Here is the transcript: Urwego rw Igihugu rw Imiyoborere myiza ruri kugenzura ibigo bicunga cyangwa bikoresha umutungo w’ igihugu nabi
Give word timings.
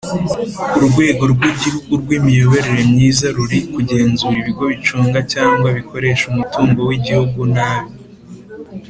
Urwego 0.77 1.23
rw 1.33 1.41
Igihugu 1.51 1.91
rw 2.01 2.09
Imiyoborere 2.17 2.81
myiza 2.91 3.27
ruri 3.35 3.59
kugenzura 3.73 4.35
ibigo 4.41 4.63
bicunga 4.71 5.19
cyangwa 5.33 5.67
bikoresha 5.77 6.23
umutungo 6.33 6.79
w’ 6.87 6.91
igihugu 6.97 7.39
nabi 7.55 7.91